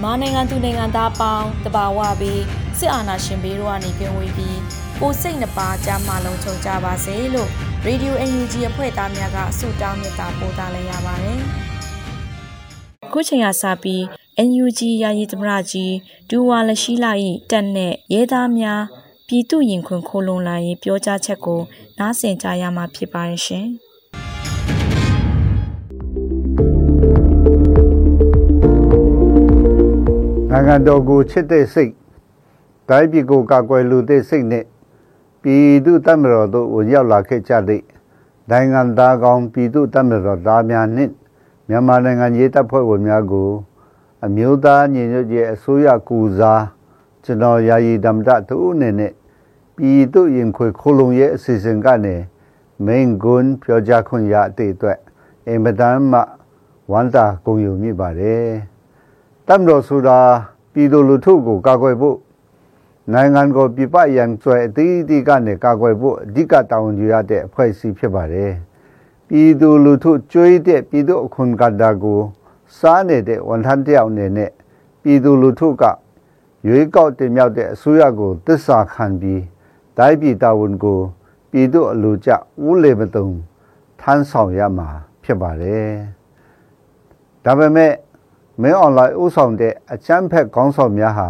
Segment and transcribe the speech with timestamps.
[0.09, 2.43] မြန်မာနိုင်ငံသူနိုင်ငံသားပေါင်းတဘာဝပြီး
[2.77, 4.59] စစ်အာဏာရှင်ဘေးတို့ကနေကင်းဝေးပြီး
[4.99, 7.49] ကိုယ်စိတ်နှပါကြားမှလုံးချုံကြပါစေလို့
[7.88, 11.39] Radio UNG အဖွဲ့သားများကဆုတောင်းမေတ္တာပို့သလိုက်ရပါတယ်။
[13.11, 14.01] ခုချိန်ကစပြီး
[14.49, 15.93] NUG ယာယီသမရကြီး
[16.29, 17.11] ဒူဝါလရှိလာ၏
[17.51, 18.81] တက်နဲ့ရဲသားများ
[19.27, 21.61] ပြည်သူရင်ခွင်ခိုးလုံလာရေးပြောကြားချက်ကို
[21.99, 23.69] နားဆင်ကြရမှာဖြစ်ပါရဲ့ရှင်။
[30.52, 31.94] နိုင်ငံတော်ကိုချစ်တဲ့စိတ်
[32.89, 34.66] တိုင်းပြည်ကိုကာကွယ်လူတဲ့စိတ်နဲ့
[35.41, 37.83] ပြည်သူတမတော်တို့ဝင်ရောက်လာခဲ့ကြတဲ့
[38.50, 41.14] နိုင်ငံသားကောင်းပြည်သူတမတော်သားများနှင့်
[41.67, 43.50] မြန်မာနိုင်ငံရေးတပ်ဖွဲ့ဝင်များကို
[44.25, 46.66] အမျိုးသားညီညွတ်ရေးအစိုးရကူစား
[47.23, 49.13] ကျွန်တော်ယာယီဓမ္မတသူအနေနဲ့
[49.75, 52.16] ပြည်သူရင်ခွေခိုးလုံရဲ့အစီအစဉ်ကနေ
[52.86, 55.00] မိန်ကွန်းပြောကြားခွင့်ရတဲ့အတွက်
[55.47, 56.22] အင်မတန်မှ
[56.91, 58.78] ဝမ်းသာဂုဏ်ယူမိပါတယ်
[59.51, 60.19] တမ်တော်ဆိုတာ
[60.73, 62.17] ပြည်သူလူထုကိုကာကွယ်ဖို့
[63.13, 68.53] နိုင်ငံကိုပြပရန်ဆွဲအသီးသီးကနေကာကွယ်ဖို့အဓိကတာဝန်ယူရတဲ့အဖွဲ့အစည်းဖြစ်ပါတယ်
[69.27, 72.19] ပြည်သူလူထုကြွေးတဲ့ပြည်သူအခွန်ကတ္တာကို
[72.77, 74.51] စားနေတဲ့ဝန်ထမ်းတယောက်အနေနဲ့
[75.03, 75.83] ပြည်သူလူထုက
[76.67, 79.43] ရွေးကောက်တင်မြှောက်တဲ့အစိုးရကိုတစ္ဆာခံပြီး
[79.97, 80.99] တိုင်းပြည်တာဝန်ကို
[81.51, 82.29] ပြည်သူအလူကြ
[82.66, 83.27] ဦးလေမတုံ
[84.01, 84.87] ထမ်းဆောင်ရမှာ
[85.23, 85.89] ဖြစ်ပါတယ်
[87.45, 87.93] ဒါပေမဲ့
[88.62, 91.30] မင်းအွန်လိုင်းဥဆောင်တဲ့အချမ်းဖက်ခေါင်းဆောင်များဟာ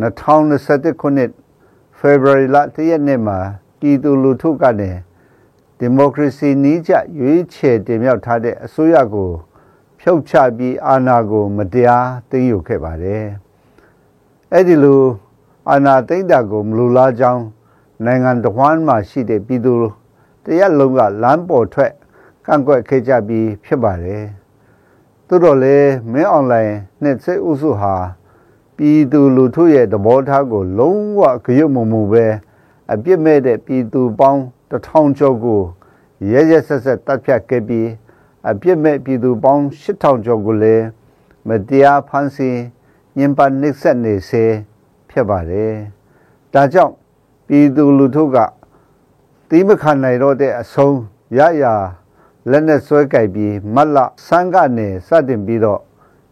[0.00, 1.30] 2021ခုနှစ်
[1.98, 3.38] ဖေဖော်ဝါရီလတရက်နေ့မှာ
[3.78, 4.90] ပြည်သူလူထုကနေ
[5.78, 9.30] ဒီမိုကရေစီနည်းကျရွေးချယ်တင်မြှောက်ထားတဲ့အစိုးရကို
[10.00, 13.24] ဖြုတ်ချပြီးအာဏာကို မတရားသိမ်းယူခဲ့ပါတယ်။
[14.52, 15.02] အဲ့ဒီလို
[15.70, 17.44] အာဏာသိမ်းတာကိုမလူလားကြောင်း
[18.04, 19.74] နိုင်ငံတော်ဝန်မှရှိတဲ့ပြည်သူ
[20.44, 21.92] တရက်လုံးကလမ်းပေါ်ထွက်
[22.46, 24.24] ကန့်ကွက်ခဲ့ကြပြီးဖြစ်ပါတယ်။
[25.30, 27.94] သို့တော်လည်းမင်းအွန်လိုင်းနဲ့စိတ်ဥစုဟာ
[28.76, 32.26] ပြည်သူလူထုရဲ့သဘောထားကို လုံးဝကြွမမှုပဲ
[32.92, 35.62] အပြစ်မဲ့တဲ့ပြည်သူပေါင်းတထောင်ကျော်ကို
[36.30, 37.88] ရဲရဲဆက်ဆက်တပ်ဖြတ်ခဲ့ပြီး
[38.48, 40.84] အပြစ်မဲ့ပြည်သူပေါင်း8000ကျော်ကိုလည်း
[41.48, 42.58] မတရားဖမ်းဆီး
[43.16, 44.44] ညှဉ်းပန်းနှိပ်စက်နေစေ
[45.10, 45.74] ဖြစ်ပါတယ်။
[46.54, 46.94] ဒါကြောင့်
[47.46, 48.36] ပြည်သူလူထုက
[49.48, 50.98] တီးမခံနိုင်တော့တဲ့အဆုံး
[51.38, 51.64] ရရ
[52.50, 55.80] လက်နဲ့ဆွဲကြိုက်ပြီးမတ်လဆန်းကနေစတင်ပြီးတော့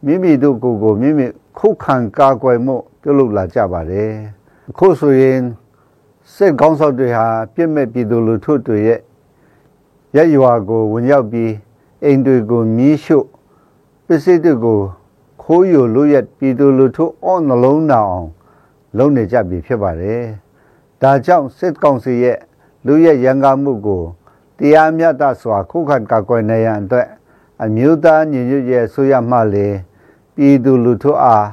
[0.04, 1.26] မိမိတို့ကိုယ်ကိုမိမိ
[1.58, 4.12] ခုခံကာကွယ်မှုပြုလုပ်လာကြပါတယ်
[4.70, 5.40] အခုဆိုရင်
[6.34, 9.00] စစ်ကောင်းဆောင်တွေဟာပြစ်မဲ့ပြည်သူလူထုတွေရဲ့
[10.16, 11.52] ရက်ရွာကိုဝင်ရောက်ပြီး
[12.04, 13.26] အိမ်တွေကိုမီးရှို့
[14.06, 14.80] ပစ္စည်းတွေကို
[15.42, 18.30] ခိုးယူလို့ရပြည်သူလူထုအောနှလုံးနာအောင်
[18.96, 20.22] လုပ်နေကြပြီဖြစ်ပါတယ်
[21.02, 22.38] ဒါကြောင့်စစ်ကောင်စီရဲ့
[22.86, 24.02] လူရဲ့ရန်ကားမှုကို
[24.58, 27.08] တရားမျှတစွာခုခံကာကွယ်နေရန်အတွက်
[27.64, 29.68] အမျိုးသားညီညွတ်ရေးဆိုရမှလေ
[30.34, 31.46] ပြည်သူလူထုအား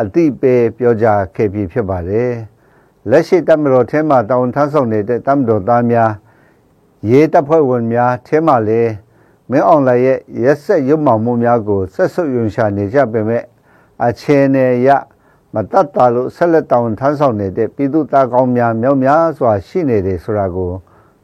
[0.00, 2.32] အတိပေးပြောကြားခဲ့ပြီးဖြစ်ပါတယ်
[3.10, 6.10] လက်ရှိတမတော်ထဲမှာတောင်းထမ်းဆောင်နေတဲ့တမတော်သားများ
[7.10, 8.82] ရေးတပ်ဖွဲ့ဝင်များထဲမှာလေ
[9.50, 13.44] မင်းအောင်လိုက်ရဲ့ရက်ဆက်ရုပ်မှောင်မှုများကိုဆက်ဆုပ်ယွန်ရှာနေကြပေမဲ့
[14.04, 14.88] အခြေအနေရ
[15.54, 20.70] မတတ်တာလို့ဆက်လက်တောင်းထမ်းဆောင်နေတဲ့ပြည်သူသားကောင်းများမြောက်များစွာရှိနေတယ်ဆိုတာကို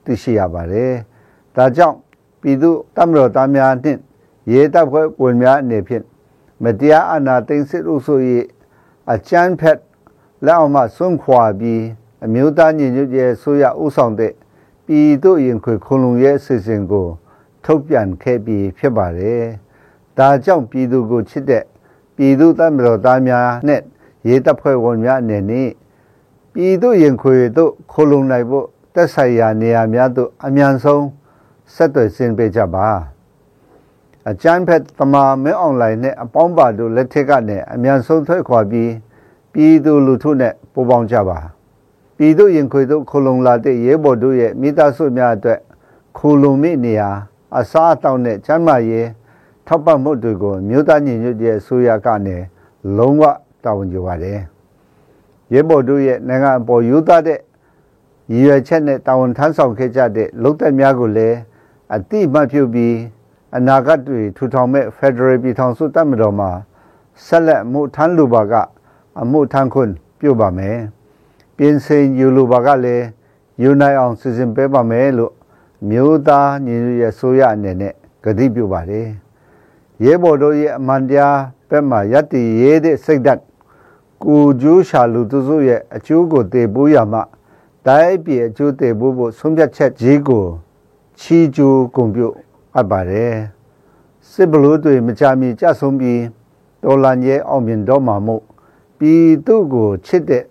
[0.04, 0.94] သိရှိရပါတယ်။
[1.56, 1.96] ဒါကြောင့်
[2.40, 4.00] ပြည်သူတမတော်သားများနှင့်
[4.52, 6.04] ရဲတပ်ဖွဲ့ဝင်များအနေဖြင့်
[6.62, 8.14] မတရားအာဏာသိမ်းစစ်အုပ်စု၏
[9.12, 9.80] အကြမ်းဖက်
[10.44, 11.82] လက်အောက်မှဆွန့်ခွာပြီး
[12.24, 14.32] အမျိုးသားညီညွတ်ရေးဆိုရဥဆောင်တဲ့
[14.86, 17.06] ပြည်သူရင်ခွေခုံလုံရဲ့အစီအစဉ်ကို
[17.64, 19.42] ထုတ်ပြန်ခဲ့ပြီးဖြစ်ပါတယ်။
[20.18, 21.64] ဒါကြောင့်ပြည်သူကိုချစ်တဲ့
[22.16, 23.82] ပြည်သူတမတော်သားများနဲ့
[24.28, 25.68] ရဲတပ်ဖွဲ့ဝင်များအနေနဲ့
[26.52, 31.04] ပပြည်သူရင်ခွေတို့ခိုလုံနိုင်ဖို့တက်ဆိုင်ရာနေရာများသို့အမြန်ဆုံး
[31.74, 32.88] ဆက်သွယ်ဆင်းပေးကြပါ
[34.30, 38.92] အကျန်းဖက်တမာမဲအွန်လိုင်းနဲ့အပေါင်းပါတို့လက်ထက်ကနေအမြန်ဆုံးထွက်ခွာပြီး
[39.52, 41.38] ပြည်သူလူထုနဲ့ပူးပေါင်းကြပါ
[42.16, 45.60] ပြည်သူရင်ခွေတို့ခိုလုံလာတဲ့ရဲဘော်တို့ရဲ့မိသားစုများအတွက်
[46.16, 47.10] ခိုလုံမိနေရာ
[47.58, 49.08] အစားအသောက်နဲ့ကျန်းမာရေး
[49.66, 52.36] ထောက်ပံ့မှုတွေကိုမြို့သားညီညွတ်ရေးအစိုးရကနေ
[52.96, 53.22] လုံးဝ
[53.64, 54.40] တာဝန်ယူပါတယ်
[55.52, 57.40] ရဲဘော်တို့ရဲ့နိုင်ငံအပေါ်ယူသားတဲ့
[58.32, 61.36] ရည်ရွယ်ချက်နဲ့တာဝန်ထမ်းဆောင်ခဲ့ကြတဲ့လုံသက်များကိုလည်း
[61.94, 62.96] အတိမတ်ပြုပြီး
[63.56, 66.50] အနာဂတ်တွေထူထောင်မဲ့ Federal ပြည်ထောင်စုတပ်မတော်မှာ
[67.24, 68.54] ဆက်လက်မှုထမ်းလူပါက
[69.20, 70.78] အမှုထမ်းခွင့်ပြုပါမယ်
[71.56, 73.04] ပြင်ဆင်ယူလူပါကလည်း
[73.62, 75.32] ယူနိုင်အောင်စီစဉ်ပေးပါမယ်လို့
[75.88, 77.94] မြို့သားညီညွတ်ရေးဆိုရအနေနဲ့
[78.24, 79.08] ကတိပြုပါတယ်
[80.04, 81.38] ရဲဘော်တို့ရဲ့အမှန်တရား
[81.68, 83.42] ဘက်မှာယက်တီရေးတဲ့စိတ်ဓာတ်
[84.24, 87.20] ကိုကျိုးရှာလူသူစုရဲ့အကျိုးကိုတည်ပိုးရမှ
[87.86, 90.46] တိုင်းပြည်အကျိုးတည်ပိုးဖို့ဆုံးဖြတ်ချက်ကြီးကို
[91.20, 92.28] ချီကျူးကုန်ပြု
[92.74, 93.34] အပ်ပါတယ်
[94.30, 96.22] စစ်ဘလို့တွေမကြမီကြဆုံးပြီး
[96.82, 98.42] တော်လန်ရဲ့အောင်မြင်တော့မှာမို့
[98.98, 100.44] ပြည်သူကိုချစ်တဲ့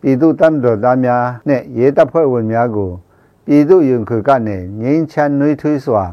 [0.00, 2.90] ပြည်သူတမ်းတော်သားများနဲ့ရဲတပ်ဖွဲ့ဝင်များကို
[3.44, 6.04] ပြည်သူရင်ခွေကနေငိမ့်ချမ်းနှွေးထွေးစွာ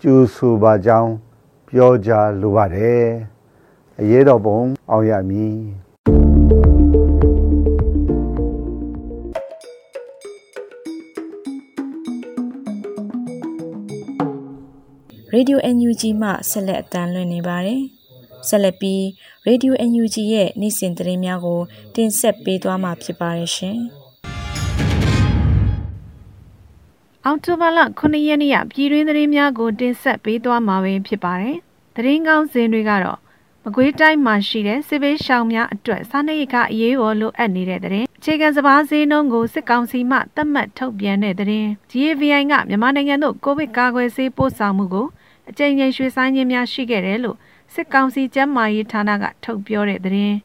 [0.00, 1.12] ကျူဆူပါကြောင်း
[1.68, 2.10] ပြောကြ
[2.40, 3.06] လိုပါတယ်
[3.98, 4.58] အရေးတော်ပုံ
[4.90, 5.81] အောင်ရမည်
[15.36, 17.80] Radio NUG မှဆက်လက်အတန်းလွှင့်နေပါတယ်။
[18.48, 19.02] ဆက်လက်ပြီး
[19.48, 21.60] Radio NUG ရဲ့နေ့စဉ်သတင်းများကို
[21.94, 23.78] တင်ဆက်ပေးသွားမှာဖြစ်ပါတယ်ရှင်။
[27.24, 31.56] အောက်တိုဘာလ9ရက်နေ့ရပြည်တွင်းသတင်းများကို တင်ဆက်ပေးသွားမှာပဲဖြစ်ပါတယ်။
[31.96, 33.18] သတင်းကောင်းစင်တွေကတော့
[33.64, 41.48] မကွေးတိုင်းမှာရှိတဲ့စစ်ဘေးရှောင်များအတွက်စားနပ်ရိက္ခအရေးပေါ်လိုအပ်နေတဲ့တဲ့အခြေခံစပါးဈေးနှုန်းကိုစစ်ကောင်စီမှသတ်မှတ်ထုတ်ပြန်တဲ့တဲ့
[41.90, 45.06] GAVI ကမြန်မာနိုင်ငံသို့ကိုဗစ်ကာကွယ်ဆေးပို့ဆောင်မှုကို
[45.48, 47.36] အကြိမ်ကြိမ်ရွှေ့ဆိုင်းခြင်းများရှိခဲ့တယ်လို့
[47.74, 50.36] စစ်ကောင်စီကျန်းမာရေးဌာနကထုတ်ပြောတဲ့သတင်း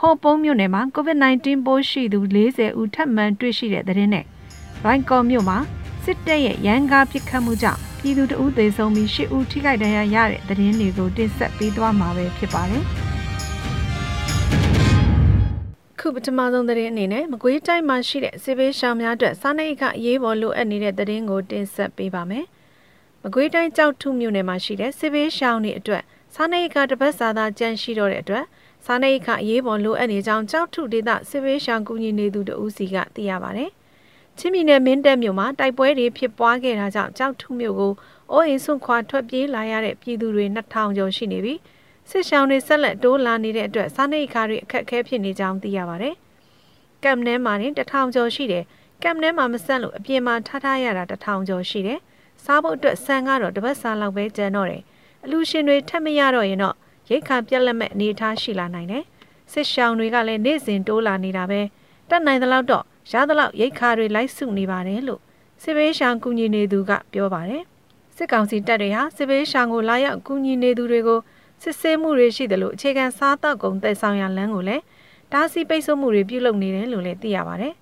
[0.00, 2.18] ဟောပုံးမြို့နယ်မှာ COVID-19 ပိုးရှိသူ
[2.50, 4.24] 40ဦးထပ်မံတွေ့ရှိတဲ့သတင်းနဲ့
[4.84, 5.58] ရိုင်းကော်မြို့မှာ
[6.04, 12.84] စစ်တပ်ရဲ့ရန်ကားပစ်ခတ်မှုကြောင့်ပြည်သူတအုပ်သေဆုံးပြီး10ဦးထိခိုက်ဒဏ်ရာရတဲ့သတင်းတွေကိုတင်ဆက်ပေးသွားမှာပဲဖြစ်ပါတယ်။
[15.98, 22.44] ခုပထမဆုံးသတင်းအနေနဲ့မကွေးတိုင်းမှာရှိတဲ့စစ်ဘေးရှောင်များအတွက်စားနပ်ရိက္ခအရေးပေါ်လိုအပ်နေတဲ့သတင်းကိုတင်ဆက်ပေးပါမယ်။
[23.26, 26.02] မကွေးတိုင်းကြောက်ထုမြို့နယ်မှာရှိတဲ့စစ်ဘေးရှောင်တွေအတွက်
[26.34, 28.44] စားနပ်ရိက္ခတစ်ပတ်စာသာကြန့်ရှိတော့တဲ့အတွက်
[28.86, 33.64] စားနပ်ရိက္ခအရေးပေါ်လိုအပ်နေကြောင်းကြောက်ထုဒေသစစ်ဘေးရှောင်ကူညီနေသူတဦးစီကသိရပါဗျ။
[34.38, 37.92] ချင်းပြည်နယ်မင်းတပ်မြို့မှာတိုက်ပွဲတွေဖြစ်ပွားခဲ့တာကြောင့်ကြောက်ထုမြို့ကို
[38.32, 41.58] အိုးအိမ်ဆွန့်ခွာထွက်ပြေးလာရတဲ့ပြည်သူတွေ2000ကျော်ရှိနေပြီး
[42.10, 46.10] စစ်ရှောင်းတွေဆက်လက်တိုးလာနေတဲ့အတွက်စားနပ်ရိက္ခာတွေအခက်အခဲဖြစ်နေကြောင်းသိရပါဗျ။
[47.04, 48.64] ကမ်နဲမှာတင်1000ကျော်ရှိတယ်။
[49.02, 52.00] ကမ်နဲမှာမဆက်လို့အပြင်မှာထားထားရတာ1000ကျော်ရှိတယ်။
[52.44, 54.82] စားဖို့အတွက်ဆန်ကတော့တစ်ပတ်စားလောက်ပဲကျန်တော့တယ်။
[55.24, 56.76] အလူရှင်တွေထပ်မရတော့ရင်တော့
[57.10, 59.04] ရိတ်ခါပြက်လက်မဲ့အနေအထားရှိလာနိုင်တယ်။
[59.52, 61.60] စစ်ရှောင်းတွေကလည်းနေ့စဉ်တိုးလာနေတာပဲ။
[62.10, 65.20] တက်နိုင်သလောက်တော့ရသလောက်ရိတ်ခါတွေလိုက်စုနေပါတယ်လို့
[65.62, 67.62] စစ်ဘေးရှောင်ကူညီနေသူကပြောပါတယ်
[68.16, 71.20] စစ်ကောင်စီတပ်တွေဟာစစ်ဘေးရှောင်ကိုလာရောက်ကူညီနေသူတွေကို
[71.62, 74.82] စစ်ဆေးမှုတွေရှိတယ်လို့အခြေခံစားတောက်ကုန်သက်ဆောင်ရလမ်းကိုလည်း
[75.32, 77.74] တားဆီးပိတ်ဆို့မှုတွေပြုလုပ်နေတယ်လို့လည်းသိရပါတယ်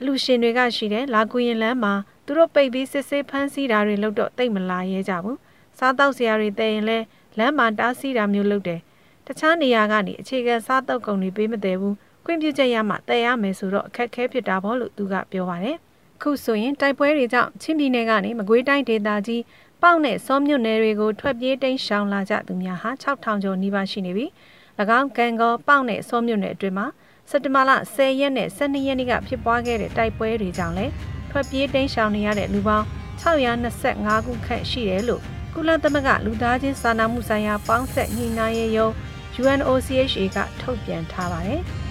[0.00, 1.94] အလူရှင်တွေကရှိတဲ့လာကူရင်လမ်းမှာ
[2.24, 5.38] သူတို့ပိတ်ပြီးစစ်ဆေးဖမ်းဆီးတာတွေလုပ်တော့တိတ်မလာရဲကြဘူး
[5.78, 6.98] စားတောက်စရာတွေတည်ရင်လဲ
[7.38, 8.80] လမ်းမှာတားဆီးတာမျိုးလုပ်တယ်
[9.26, 11.94] တခြားနေရာကနေအခြေခံစားတောက်ကုန်တွေပေးမတည်ဘူး
[12.24, 15.76] ခွင့်ပြုချက်ရမှတည်ရမယ်ဆိုတော့အခက်ခဲဖြစ်တာပေါ့လို့သူကပြောပါတယ်။
[16.22, 19.42] ခုဆိုရင်တိုက်ပွဲတွေကြောင့်ချင်းပြည်နယ်ကနေမကွေးတိုင်းဒေသကြီး
[19.82, 24.30] ပေါက်နဲ့စောမြို့နယ်တွေကိုထွက်ပြေးတိမ်းရှောင်လာကြသူများဟာ6000ကျော်နီးပါးရှိနေပြီး၎
[24.98, 26.86] င်းကံကောပေါက်နဲ့စောမြို့နယ်အတွင်းမှာ
[27.30, 30.92] စက်တဘာလ10ရက်နဲ့12ရက်နေ့ကဖြစ်ပွားခဲ့တဲ့တိုက်ပွဲတွေကြောင့်လည်း
[31.30, 32.86] ထွက်ပြေးတိမ်းရှောင်နေရတဲ့လူပေါင်း
[33.22, 35.22] 625ခုခန့်ရှိတယ်လို့
[35.54, 38.88] ကုလသမဂ္ဂလူသားချင်းစာနာမှုဆိုင်ရာပေါင်းဆက်ညှိနှိုင်းရေးယုံ
[39.40, 41.62] UNOCHA ကထုတ်ပြန်ထားပါတယ်။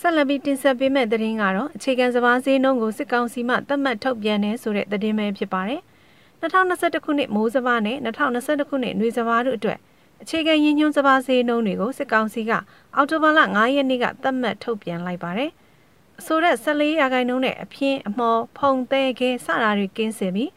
[0.00, 5.80] ဆက်လက်ပြီးတင်ဆက်ပေးမယ့်သတင်းကတော့အခြေခံစပါးဈေးနှုန်းကိုစစ်ကောင်စီမှသတ်မှတ်ထုတ်ပြန်နေဆိုတဲ့သတင်းပဲဖြစ်ပါတယ်။
[6.42, 9.78] 2021ခုနှစ်မိုးစပါးနဲ့2022ခုနှစ်နွေစပါးတို့အတွက်
[10.22, 12.52] အခြေခံရင်းညွှန်းစပါးဈေးနှုန်းတွေကိုစစ်ကောင်စီက
[12.96, 15.50] အော်တိုဘာလ9ရက်နေ့ကသတ်မှတ်ထုတ်ပြန်လိုက်ပါတယ်။
[16.20, 20.50] အဆိုတဲ့14ရာခိုင်နှုန်းနဲ့အပြင်းအမော်ဖုံသေးခဲစတာတွေကင်းစင်ပြီး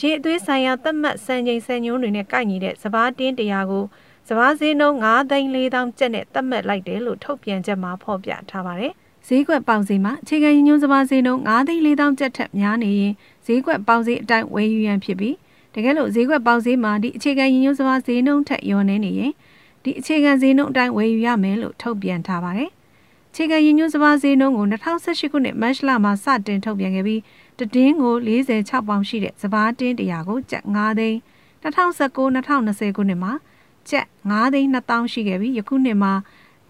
[0.00, 3.84] ရေအသွေးဆိုင်ရာသတ်မှတ်စံချိန်စံညွှန်းတွေနဲ့ကိုက်ညီတဲ့စပါးတင်းတရားကို
[4.28, 8.92] စပါးဈေးနှုန်း9သိန်း4000ကျပ်နဲ့သတ်မှတ်လိုက်တယ်လို့ထုတ်ပြန်ချက်မှာဖော်ပြထားပါတယ်။
[9.28, 13.14] ဈေးကွက်ပေါင်ဈေးမှာအခြေခံရည်ညွှန်းစပါးဈေးနှုန်း9သိန်း4000ကျပ်ထက်များနေရင်
[13.46, 15.34] ဈေးကွက်ပေါင်ဈေးအတိုင်းဝယ်ယူရန်ဖြစ်ပြီး
[15.74, 19.32] တကယ်လို့ဈေးကွက်ပေါင်ဈေးမှာဒီအခြေခံရည်ညွှန်းစပါးဈေးနှုန်းထက်လျော်နေနေရင်
[19.84, 22.70] ဒီအခြေခံဈေးနှုန်းအတိုင်းဝယ်ယူရမယ်လို့ထုတ်ပြန်ထားပါတယ်။
[23.30, 27.20] အခြေခံရည်ညွှန်းစပါးဈေးနှုန်းကို2018ခုနှစ်မတ်လမှာစတင်ထုတ်ပြန်ခဲ့ပြီး
[27.58, 31.18] တည်င်းကို46ပေါင်ရှိတဲ့စပါးတင်း100ကိုကျပ်9သိန်း
[31.62, 33.32] 2019-2020ခုနှစ်မှာ
[33.90, 36.12] ကျပ်9သိန်း2000ရှိခဲ့ပြီးယခုနှစ်မှာ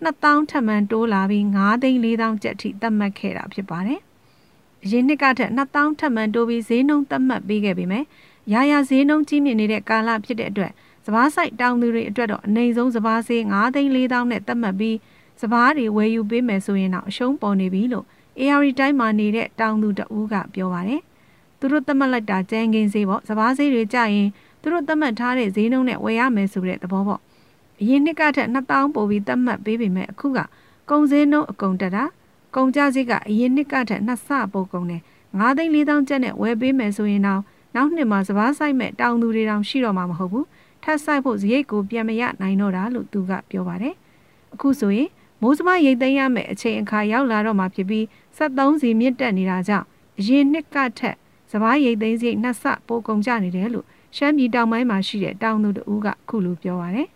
[0.04, 4.00] 2000ထပ်မံတိုးလာပြီး9သိန်း4000ကျပ်ထိသတ်မှတ်ခဲ့တာဖြစ်ပါတယ်။
[4.84, 8.04] အရင်နှစ်ကထက်2000ထပ်မံတိုးပြီးဈေးနှုန်းသတ်မှတ်ပေးခဲ့ပေမဲ့
[8.52, 10.72] ရာရာဈေးနှုန်းကြီးမြင့်နေတဲ့ကာလဖြစ်တဲ့အတွက်
[11.06, 14.96] စပားဆိုင်တောင်သူတွေအတွက်တော့အနိုင်ဆုံးစပားဈေး9သိန်း4000နဲ့သတ်မှတ်ပြီး
[15.40, 18.06] စပားတွေဝယ်ယူပေးမယ်ဆိုရင်တော့အရှုံးပေါ်နေပြီလို့
[18.38, 21.00] AR တိုင်းမှာနေတဲ့တောင်သူတဦးကပြောပါတယ်။
[21.58, 24.28] သူတို့သတ်မှတ်လိုက်တာကြမ်းကင်းဈေးပေါ့စပားဈေးတွေကြရင်
[24.60, 27.20] သူတို့သတ်မှတ်ထားတဲ့ဈေးနှုန်းနဲ့ဝယ်ရမယ်ဆိုတဲ့သဘောပေါ့။
[27.80, 30.38] အရင်နှစ်ကထက်2000ပိုပြီးသတ်မှတ်ပေးပေမဲ့အခုက
[30.90, 32.04] ကုန်ဈေးနှုန်းအကုန်တက်တာ
[32.56, 37.42] ကုန်ကြဈေးကအရင်နှစ်ကထက်နှစ်ဆပိုကုန်တယ်9သိန်း4000ကျပ်နဲ့ဝယ်ပေးမယ်ဆိုရင်တော့
[37.74, 40.46] နောက်နှစ်မှာစပားဆိုင်မဲ့တောင်သူတွေတောင်ရှိတော့မှာမဟုတ်ဘူး
[40.82, 43.94] ထပ်ဆိုင်ဖို့ဇရိတ်ကိုပြန်မရနိုင်တော့တာလို့သူကပြောပါတယ်
[44.54, 45.08] အခုဆိုရင်
[45.42, 48.04] မိုးစမရိတ်သိမ်းရမယ့်အချိန်အခါရောက်လာတော့မှာဖြစ်ပြီး
[48.36, 49.86] 73စီမြင့်တက်နေတာကြောင့်
[50.18, 51.16] အရင်နှစ်ကထက်
[51.50, 53.86] စပားရိတ်သိမ်းစရိတ်နှစ်ဆပိုကုန်ကြနေတယ်လို့
[54.16, 57.08] ရှမ်းပြည်တောင်ပိုင်းမှာရှိတဲ့တောင်သူတဦးကခုလိုပြောပါတယ်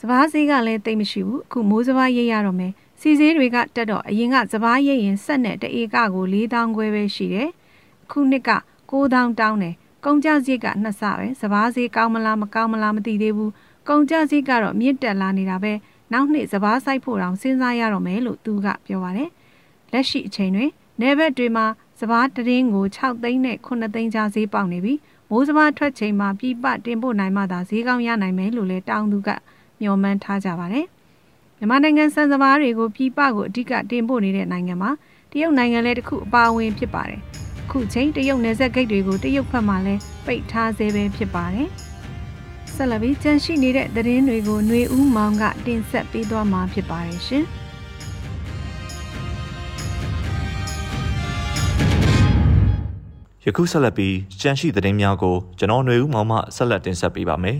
[0.00, 7.48] စပားဈေးကလည်းတိတ်မရှိဘူးအခုမိုးစပားရိတ်ရတော့မယ်စီဈေးတွေကတက်တော့အရင်ကစပားရိတ်ရင်ဆက်နဲ့တအေကကို4000ခွဲပဲရှိတယ်
[8.04, 8.50] အခုနှစ်က
[8.90, 9.74] 9000တောင်းတယ်
[10.04, 13.52] ကုန်ကြစရိတ်ကနှစ်ဆပဲစပားဈေးကောင်းမလားမကောင်းမလားမသိသေးဘူး
[13.88, 15.72] ကုန်ကြစရိတ်ကတော့မြင့်တက်လာနေတာပဲ
[16.12, 19.30] နောက်နှစ်စပားဆိုင်ဖို့တောင်စဉ်းစားရတော့မယ်လို့သူကပြောပါတယ်
[19.92, 21.66] လက်ရှိအချိန်တွင်နေဘက်တွေမှာ
[22.00, 24.98] စပားတရင်ကို6သိန်းနဲ့9သိန်းကြားဈေးပေါက်နေပြီး
[25.30, 29.30] မိုးစပားထွက်ချိန်မှာပြပတင်ပို့နိုင်မှသာဈေးကောင်းရနိုင်မယ်လို့လည်းတောင်းသူက
[29.80, 30.86] မျှော်မှန်းထားကြပါတယ်
[31.58, 34.90] မြန်မာနိုင်ငံစံစပားတွေကိုပြပကိုအဓိကတင်ပို့နေတဲ့နိုင်ငံမှာ
[35.30, 37.20] တရုတ်နိုင်ငံလည်းတစ်ခုအပါအဝင်ဖြစ်ပါတယ်
[37.71, 41.69] ခုချိန်တရုတ်နယ်စပ်ဂိတ်တွေကိုတရုတ်ဘက်မှလည်းပိတ်ထားသေးပဲဖြစ်ပါတယ်။
[42.75, 47.43] ဆက်လက်ပြီးကြန့်ရှိနေတဲ့သတင်းတွေကိုຫນွေဦးမောင်ကတင်ဆက်ပေးသွားမှာဖြစ်ပါတယ်ရှင်။
[53.45, 57.57] ယခုဆက်လက်ပြီးကြန့်ရှိသတင်းများကိုကျွန်တော်ຫນွေဦးမောင်မှဆက်လက်တင်ဆက်ပေးပါမယ်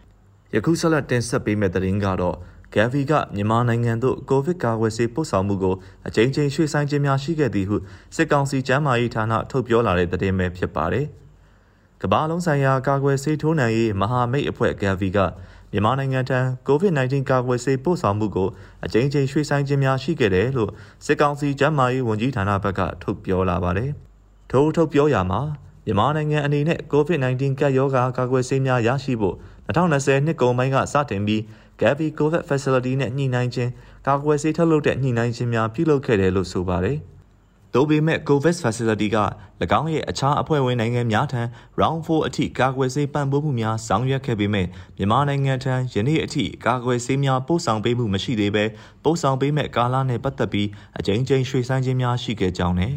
[0.54, 2.36] ။ယခုဆက်လက်တင်ဆက်ပေးမယ့်သတင်းကတော့
[2.73, 5.75] ဂက်ဗီကမြန်မာနိုင်ငံသို့ကိုဗစ်ကာကွယ်ဆေးပို့ဆောင်မှုကို
[6.07, 7.77] အကြိမ်ကြိမ်ရွှေ့ဆိုင်းခြင်းများရှိခဲ့သည်ဟု
[8.15, 11.05] စစ်ကောင်စီကျန်းမာရေးဌာနထုတ်ပြောလာတဲ့သတင်းပဲဖြစ်ပါတယ်။
[12.01, 15.17] ကမ္ဘာလုံးဆိုင်ရာကာကွယ်ဆေးထိုးနှံရေးမဟာမိတ်အဖွဲ့ဂက်ဗီက
[15.71, 18.49] မြန်မာနိုင်ငံထံ COVID-19 ကာကွယ်ဆေးပို့ဆောင်မှုကို
[18.85, 20.71] အကြိမ်ကြိမ်ရွှေ့ဆိုင်းခြင်းများရှိခဲ့တယ်လို့
[21.05, 23.91] စစ်ကောင်စီကျန်းမာရေးဝန်ကြီးဌာနဘက်ကထုတ်ပြောလာပါတယ်။
[24.51, 25.41] ထို့ထုတ်ပြောရမှာ
[25.85, 29.35] မြန်မာနိုင်ငံအနေနဲ့ COVID-19 ကပ်ရောဂါကာကွယ်ဆေးများရရှိဖို့
[29.67, 31.41] 2020နှစ်ကုန်ပိုင်းကစတင်ပြီး
[31.81, 33.71] Gavi COVID Facility နဲ့ညှိနှိုင်းခြင်း
[34.07, 36.99] ကာကွယ်ဆေးထုတ်လုပ်တဲ့ညှိနှိုင်းခြင်းများပြုလုပ်ခဲ့တယ်လို့ဆိုပါတယ်။
[37.73, 39.17] သို့ပေမဲ့ COVID Facility က၎
[39.79, 41.41] င်းရဲ့အခြားအဖွဲ့ဝင်နိုင်ငံများထံ
[41.79, 44.67] Round 4အထိကာကွယ်ဆေးပံ့ပိုးမှုများဆောင်ရွက်ခဲ့ပေမဲ့
[44.97, 48.65] မြန်မာနိုင်ငံထံယနေ့အထိကာကွယ်ဆေးများပို့ဆောင်ပေးမှုမရှိသေးဘဲ
[49.03, 50.67] ပို့ဆောင်ပေးမဲ့ကာလနဲ့ပတ်သက်ပြီး
[50.99, 52.93] အကြိမ်ကြိမ်ရွှေ့ဆိုင်းခြင်းများရှိခဲ့ကြောင်းနဲ့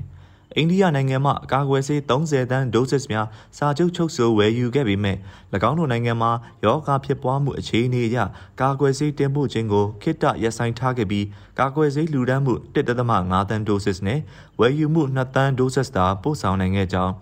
[0.59, 3.27] အိန္ဒိယနိုင်ငံမှအကာအကွယ်ဆေး30တန်း doses များ
[3.59, 5.17] စာချုပ်ချုပ်ဆိုဝယ်ယူခဲ့ပေမဲ့၎
[5.69, 6.31] င်းတို့နိုင်ငံမှာ
[6.65, 8.19] ရောဂါဖြစ်ပွားမှုအခြေအနေအရ
[8.61, 11.27] ကာကွယ်ဆေးတင်ပို့ခြင်းကိုခိတ္တရပ်ဆိုင်းထားခဲ့ပြီး
[11.59, 14.21] ကာကွယ်ဆေးလူဒန်းမှု1.5တန်း doses နဲ့
[14.61, 17.13] ဝယ်ယူမှု2တန်း doses သာပို့ဆောင်နိုင်ခဲ့ကြောင်း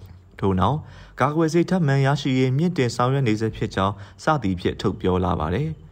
[0.40, 0.78] ထို့နောက်
[1.20, 5.70] ကာကွယ်ဆေးထပ်မံရရှိရေးမြင့်တင်ဆောင်ရွက်နေစေဖြစ်ကြောင်းစသည်ဖြင့်ထုတ်ပြောလာပါတယ်။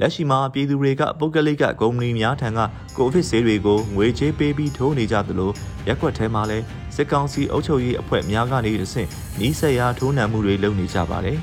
[0.00, 2.60] လက်ရှိမှာပြည်သူတွေကပုဂ္ဂလိကကုမ္ပဏီများထံက
[2.96, 5.50] ကိုဗစ်ဆေးတွေကိုငွေချေးပေးပြီးထိုးနေကြသလို
[5.86, 6.64] ရက်ွက်ထဲမှာလည်း
[6.94, 9.08] စစ်ကောင်စီအုပ်ချုပ်ရေးအဖွဲ့များကနေတဆင့်
[9.40, 11.38] နီးစက်ရာထိုးနှံမှုတွေလုပ်နေကြပါတယ်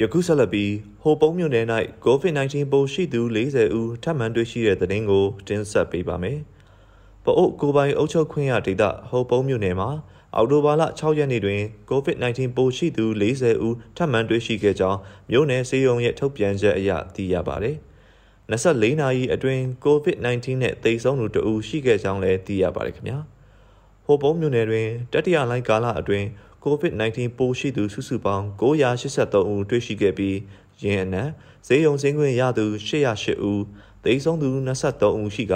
[0.00, 1.66] ယခုဆက်လက်ပြီးဟိုပုံးမြို့နယ်၌
[2.06, 6.38] COVID-19 ပိုးရှိသူ40ဦးထပ်မံတွေ့ရှိတဲ့သတင်းကိုတင်ဆက်ပေးပါမယ်။
[7.24, 9.90] ပအို့ကိုပိုင်အုပ်ချုပ်ခွင့်ရဒေသဟိုပုံးမြို့နယ်မှာ
[10.36, 11.60] အောက်တိုဘာလ6ရက်နေ့တွင်
[11.90, 14.98] COVID-19 ပိုးရှိသူ40ဦးထပ်မံတွေ့ရှိခဲ့ကြောင်း
[15.30, 17.76] မြို့နယ်စေယုံရဲ့ထုတ်ပြန်ချက်အရသိရပါတယ်။
[18.50, 23.18] 24နာရီအတွင်း COVID-19 နဲ့သေဆုံးသူ2ဦးရှိခဲ့ကြောင်းလည်းသိရပါတယ်ခင်ဗျာ။
[24.04, 26.26] ဟိုပုံးမြို့နယ်တွင်တတိယလိုင်းကာလအတွင်း
[26.64, 30.38] COVID-19 ပိုးရှိသူစုစုပေါင်း983ဦးတွေ့ရှိခဲ့ပြီး
[30.82, 31.30] ယင်းအနက်
[31.66, 33.62] ဈေးရုံစင်းခွင့်ရသူ808ဦး
[34.04, 35.54] သေဆုံးသူ23ဦးရှိက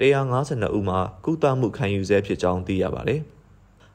[0.00, 3.22] 152ဦးမှာကုသမှုခံယူဆဲဖြစ်ကြောင်းသိရပါတယ်။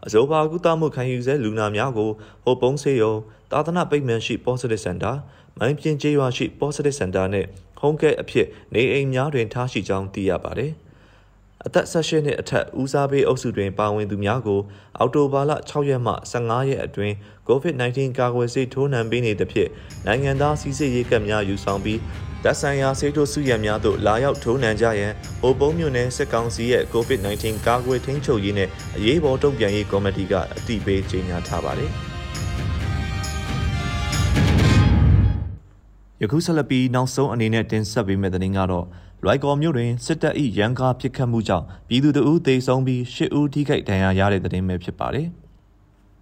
[0.06, 2.10] အဆိုပါကုသမှုခံယူဆဲလူနာများကို
[2.44, 3.14] ဟိုပုံးဆေးရုံ
[3.52, 5.16] သာသနာပိတ်မှန်ရှိ Positive Center
[5.58, 7.46] မိုင်းပြင်းကျေးရွာရှိ Positive Center နဲ့
[7.82, 10.74] Home Care အဖြစ်နေအိမ်များတွင်ထားရှိကြောင်းသိရပါတယ်။
[11.66, 14.62] အသက်16နှစ်အထက်ဦးစားပေးအုပ်စုတွင်ပါဝင်သူများကို
[14.98, 17.14] အောက်တိုဘာလ6ရက်မှ15ရက်အတွင်း
[17.48, 19.70] COVID-19 ကာကွယ်ဆေးထိုးနှံပေးနေသဖြင့်
[20.06, 22.00] နိုင်ငံသားစီးစိရေးကပ်များယူဆောင်ပြီး
[22.44, 31.92] ဓာတ်ဆိုင်ရာဆေးထိုးစုရံများသို့လာရောက်ထုံးနှံကြရန်အိုပုံးမြို့နယ်စစ်ကောင်စီရဲ့ COVID-19 ကာကွယ်ထိန်းချုပ်ရေးနဲ့အရေးပေါ်တုံ့ပြန်ရေးကော်မတီကအသိပေးကြေညာထားပါတယ်။
[36.22, 38.86] ယခုဆက်လက်ပြီးနောက်ဆုံးအနေနဲ့တင်ဆက်ပေးမယ့်သတင်းကတော့
[39.24, 45.28] လွိုက်ကော်မြို့တွင်စစ်တပ်၏ရန်ကားပစ်ခတ်မှုကြောင့်ပြည်သူတို့ဦးသေဆုံးပြီး၈ဦးထိခိုက်ဒဏ်ရာရတဲ့သတင်းပဲဖြစ်ပါတယ်။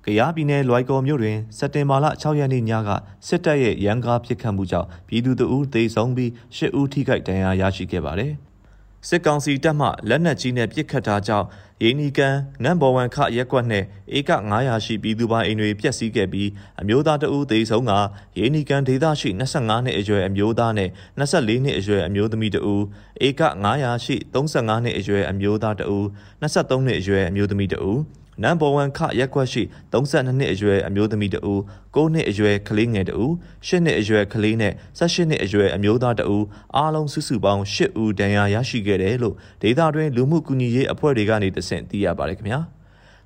[0.05, 2.89] ကယားပြည်နယ်လွိုက်ကော်မြို့တွင်စက်တင်ဘာလ6ရက်နေ့ညက
[3.27, 8.33] စစ်တပ်ရဲ့ရန်ကားပစ်ခတ်မှုကြောင့်ပြည်သူတို့သေဆုံးပြီး၈ဦးထိခိုက်ဒဏ်ရာရရှိခဲ့ပါတယ်။
[9.07, 11.47] စစ်ကောင်စီတပ်မှလက်နက်ကြီးနဲ့ပစ်ခတ်တာကြောင့်
[11.83, 13.83] ရင်းနီကန်နမ်ဘော်ဝန်ခရက်ကွက်နဲ့
[14.17, 16.49] ဧက900ရှိပြည်သူပိုင်အိမ်တွေပျက်စီးခဲ့ပြီး
[16.81, 17.91] အမျိုးသားတအူးသေဆုံးက
[18.37, 20.89] ရင်းနီကန်ဒေသရှိ25နှစ်အရွယ်အမျိုးသားနဲ့
[21.19, 22.83] 24နှစ်အရွယ်အမျိုးသမီးတအူး
[23.25, 23.41] ဧက
[23.73, 26.05] 900ရှိ35နှစ်အရွယ်အမျိုးသားတအူး
[26.41, 27.99] 23နှစ်အရွယ်အမျိုးသမီးတအူး
[28.43, 31.59] နမ်ဘော်1ခရက်ခွက်ရှိ32နှစ်အရွယ်အမျိုးသမီးတဦး
[31.95, 33.31] 9နှစ်အရွယ်ကလေးငယ်တဦး
[33.67, 36.45] 10နှစ်အရွယ်ကလေးနဲ့18နှစ်အရွယ်အမျိုးသားတဦး
[36.75, 42.59] အားလုံးစုစုပေါင်း10ဦးဒဏ်ရာရရှိခဲ့တယ်လို့ဒေသတွင်းလူမှုကူညီရေးအဖွဲ့တွေကနေသိသိရပါတယ်ခင်ဗျာ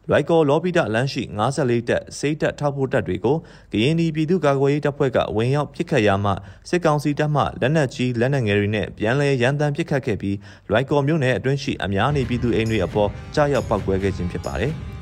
[0.10, 3.38] လွိုက်ကောလော်ပီတာလမ်းရှိ54တက်စိတ်တက်ထောက်ဖို့တက်တွေကို
[3.72, 6.31] ကရင်ဒီပြည်သူ့ကာကွယ်ရေးတပ်ဖွဲ့ကဝင်ရောက်ပစ်ခတ်ရမှ
[6.69, 10.38] စစ်ကောင်စီတပ်မှလက်နက်ကြီးလက်နက်ငယ်တွေနဲ့ပြန်လည်ရန်တမ်းပစ်ခတ်ခဲ့ပြီး
[10.69, 14.75] လွိုက်ကောမြို့နယ်အတွင်းရှိအများနေပြည်သူအိမ်တွေအပေါ်ကြားရောက်ပောက်ကွဲခဲ့ခြင်းဖြစ်ပါတယ်။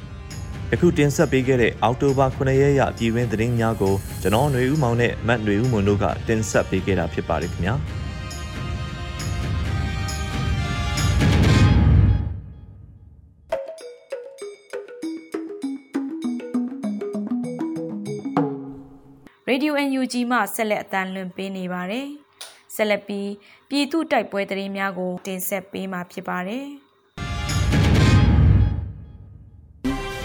[0.73, 7.76] ယခုတင်ဆက်ပေးခဲ့တဲ့အောက်တိုဘာ9ရက်ရပြည်တွင်းသတင်းများကိုကျွန်တော်ຫນွေဦးမောင်နဲ့မတ်ຫນွေဦးမွန်တို့ကတင်ဆက်ပေးခဲ့တာဖြစ်ပါတယ်ခင်ဗျာ
[19.59, 22.09] ရေဒီယို UNG မှဆက်လက်အတန်းလွှင့်ပေးနေပါတယ်
[22.75, 23.30] ဆက်လက်ပြီး
[23.68, 26.82] ပြည်သူတိုက်ပွဲသတင်းများကို တင်ဆက်ပေးမှာဖြစ်ပါတယ်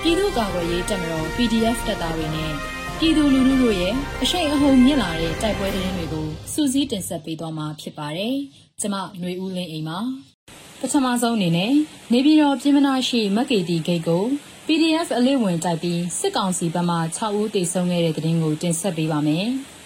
[0.08, 2.52] ပြည်သူ့ကာကွယ်ရေးတပ်မတော် PDF တပ်သားတွေနဲ့
[2.98, 8.34] ပြည်သူလူထုတို့ရဲ့အရှိန်အဟုန်မြင့်လာတဲ့တိုက်ပွဲသတင်းတွေကိုစူးစီးတင်ဆက်ပေးသွားမှာဖြစ်ပါတယ်။
[8.80, 9.98] ကျွန်မຫນွေဦးလင်းအိမ်ပါ။
[10.80, 11.72] ပထမဆုံးအနေနဲ့
[12.12, 14.24] နေပြည်တော်ပြည်မနာရှိမက်ကီတီဂိတ်ကို
[14.66, 19.46] PDF အလေးဝင်တိုက်ပြီးစစ်ကောင်စီဘက်မှ6ဦးတေဆုံးခဲ့တဲ့သတင်းကိုတင်ဆက်ပေးပါမယ်။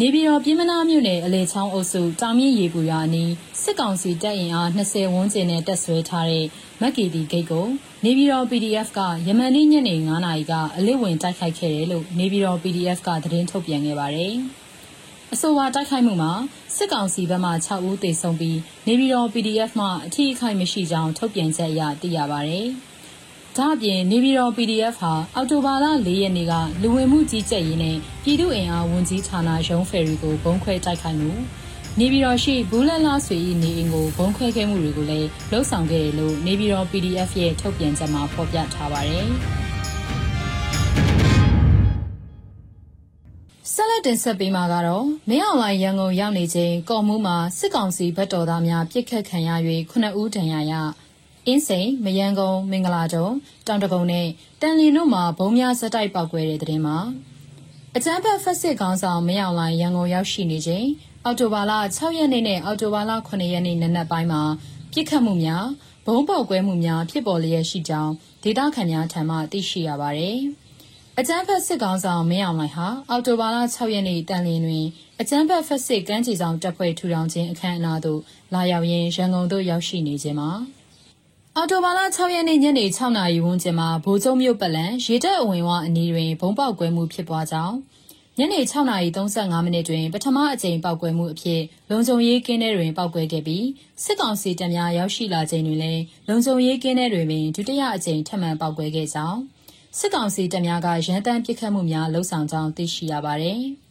[0.00, 3.32] နေပြည်တော်ပြည်မနာမြို့နယ်အလေချောင်းအုပ်စုတောင်မြင့်ရေပူရွာအနီး
[3.62, 6.46] စစ်ကောင်စီတပ်အင်အား20ဝန်းကျင်နဲ့တပ်ဆွဲထားတဲ့
[6.80, 7.66] မက်ကီတီဂိတ်ကို
[8.04, 14.34] နေပြည်တော် PDF ကယမန်နေ့ညနေ9:00နာရီကအလစ်ဝင်တိုက်ခိုက်ခဲ့တယ်လို့နေပြည်တော် PDF ကသတင်းထုတ်ပြန်ခဲ့ပါတယ်။
[15.32, 16.32] အဆိုပါတိုက်ခိုက်မှုမှာ
[16.76, 22.68] စစ်ကောင်စီဘက်မှ6ဦးသေဆုံးပြီးနေပြည်တော် PDF မှအထူးအခိုက်မရှိကြောင်းထုတ်ပြန်ချက်အရသိရပါတယ်။
[23.58, 31.32] ဒါ့အပြင်နေပြည်တော် PDF ဟာအော်တိုဘာလ၄ရက်နေ့ကလူဝင်မှုကြီးကြပ်ရေးနဲ့ပြည်သူ့အင်အားဝန်ကြီးဌာနရုံးဖယ်ရီကိုဘုံခွဲတိုက်ခိုက်မှု
[31.98, 39.28] နေပြည်တော်ရှိဘူးလက်လားဆွေ၏နေအိမ်ကိုဘုံခွဲခဲ့မှုတွေကိုလည်းလှုပ်ဆောင်ခဲ့တယ်လို့နေပြည်တော် PDF ရဲ့ထုတ်ပြန်ချက်မှာဖော်ပြထားပါတယ်။
[43.72, 49.50] ဆက်လက်တင်ဆက်ပေးမှာကတော့မင်းအောင်လှိုင်ရန်ကုန်ရောက်နေချိန်ကော်မှုမှာစစ်ကောင်စီဗတ်တော်သားများပြစ်ခတ်ခံရ၍
[49.90, 50.74] ခုနှစ်ဦးဒဏ်ရာရ
[51.46, 53.28] အင်းစိန်မယန်းကုန်းမင်္ဂလာတုံ
[53.66, 54.26] တောင်တကုံနဲ့
[54.60, 56.98] တန်လီတို့မှာဘုံများဇက်တိုက်ပောက်ကွဲတဲ့တဲ့တင်မှာ
[57.96, 60.86] အကြမ်းဖက်ဖက်စစ်ကောင်ဆောင်မင်းအောင်လှိုင်ရန်ကုန်ရောက်ရှိနေချိန်
[61.24, 64.42] အော်တိုဘာလ6ရက်နေ့နဲ့အော်တိုဘာလ9ရက်နေ့နနက်ပိုင်းမှာ
[64.92, 65.66] ပြစ်ခတ်မှုများ
[66.06, 70.38] ဘုံပေါက်ကွဲမှုများဖြစ်ပေါ်လျက်ရှိကြောင်းဒေသခံများထံမှသိရှိရပါတယ်။
[71.18, 74.86] အကြမ်းဖက်စစ်ကောင်ဆောင်မင်းအောင်လှိုင်ဟာအော်တိုဘာလ6ရက်နေ့တန်လင်းတွင်
[75.20, 78.20] အကြမ်းဖက်ဖက်စစ်ကမ်းခြေဆောင်တပ်ဖွဲ့ထူထောင်ခြင်းအခမ်းအနားသို့
[78.54, 80.50] လာရောက်ရင်းရန်ကုန်သို့ရောက်ရှိနေခြင်းမှာ
[81.56, 87.76] အော်တိုဘာလ6ရက်နေ့ညနေ6နာရီဝန်းကျင်မှာဗိုလ်ချုပ်မြို့ပလန်ရေတပ်အဝင်ဝအနီးတွင်ဘုံပေါက်ကွဲမှုဖြစ်ပွားကြောင်း
[88.38, 93.66] ညနေ6:35မိနစ်တွင်ပထမအကြိမ်ပောက်ကွဲမှုအဖြစ်လုံခြုံရေးကင်းထဲတွင်ပောက်ကွဲခဲ့ပြီး
[94.04, 99.40] စစ်ကောင်စီတပ်များရောက်ရှိလာချိန်တွင်လည်းလုံခြုံရေးကင်းထဲတွင်ပင်ဒုတိယအကြိမ်ထပ်မံပောက်ကွဲခဲ့ကြောင်း
[99.98, 103.64] စစ်ကောင်စီတပ်များကရန်တမ်းပစ်ခတ်မှုများလှုံ့ဆော်ကြောင်းသိရှိရပါသည်။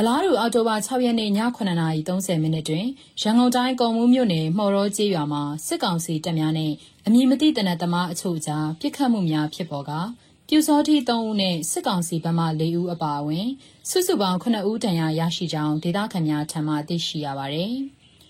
[0.00, 2.86] အလားတူ အော်တိုဘာ6ရက်နေ့ည9:30မိနစ်တွင်
[3.20, 6.72] ရန်ကုန်တိုင်းကုံမူးမြို့နယ် မှော်ရောကျေးရွာမှာ စစ်ကောင်စီတပ်များနဲ့
[7.06, 10.00] အမည်မသိတနက်သမားအချို့ကြား ပစ်ခတ်မှုများ ဖြစ်ပေါ်ကာ
[10.48, 13.48] ပြူစောတိ3ဦးနဲ့စစ်ကောင်စီဘက်မှ4ဦး အပါအဝင်
[13.90, 17.74] စုစုပေါင်း9ဦးတန်ရာရရှိကြောင်း ဒေသခံများထံမှ သိရှိရပါတယ်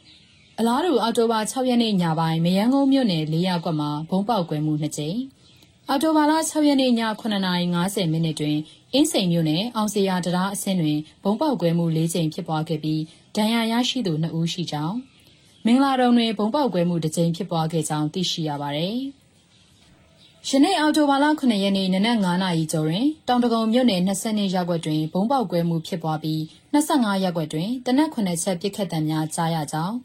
[0.58, 5.18] ။အလားတူ အော်တိုဘာ6ရက်နေ့ ညပိုင်းမယန်းကုန်းမြို့နယ်၄ရပ်ကွက်မှာဘုံပေါက်ကွဲမှု2ကြိမ်
[5.90, 8.56] အော်တိုဘာလ6ရက်နေ့ည9:50မိနစ်တွင်
[8.92, 13.02] အင်းစိန်မြို့နယ်အောင်စရာတရားအဆင်းတွင်ဘုံပေါက်ကွဲမှု၄ကြိမ်ဖြစ်ပွားခဲ့ပြီး
[13.36, 14.96] ဒဏ်ရာရရှိသူ2ဦးရှိကြောင်း
[15.66, 18.96] မင်္ဂလာတုံတွင်ဘုံပေါက်ကွဲမှုတစ်ကြိမ်ဖြစ်ပွားခဲ့ကြောင်းသိရှိရပါတယ်။
[20.48, 26.40] ယနေ့အော်တိုဘာလ9ရက်နေ့နနက်9နာရီကျော်တွင်တောင်တကုံမြို့နယ်20ရပ်ကွက်တွင်ဘုံပေါက်ကွဲမှုဖြစ်ပွားပြီး
[26.74, 29.96] 25ရပ်ကွက်တွင်တနက်9ချက်ပစ်ခတ်တံများကြားရကြောင်း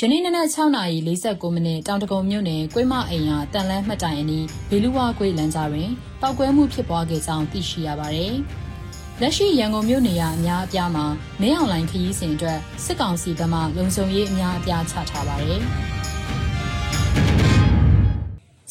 [0.00, 8.34] ယနေ့နနက်6နာရီ49မိနစ်တောင်တကုံမြို့နယ်ကွေးမအိမ်ယာတန်လန်းမှတ်တိုင်အနီးဘေလူဝါကွေးလမ်းကြားတွင်ပောက်ကွဲမှုဖြစ်ပွားခဲ့ကြောင်းသိရှိရပါသည်။
[9.20, 11.06] လက်ရှိရန်ကုန်မြို့နေရာအများအပြားမှာ
[11.40, 15.60] မင်းအောင်လိုင်းခရီးစဉ်အတွက်စစ်ကောင်စီဘက်မှလုံခြုံရေးအများအပြားချထားပါတယ်။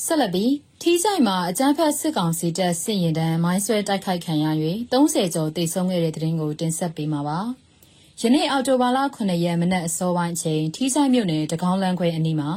[0.05, 4.45] ဆက်လက်ပြီးထီးဆိုင်မှာအကြမ်းဖက်စစ်ကောင်စီတပ်စစ်ရင်တန်းမိုင်းဆွဲတိုက်ခိုက်ခံရ၍
[4.91, 7.62] 30ကျော်တိတ်ဆုံးခဲ့တဲ့တဲ့တင်ကိုတင်ဆက်ပေးမှာပါ
[8.21, 12.52] ယနေ့အောက်တိုဘာလ9ရက်မနက်အစောပိုင်းအချိန်ထီးဆိုင်မြို့နယ်တကောင်းလန်းခွဲအနီးမှာ